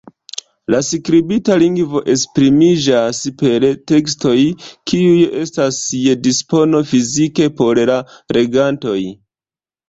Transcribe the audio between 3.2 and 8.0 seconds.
per tekstoj kiuj estas je dispono fizike por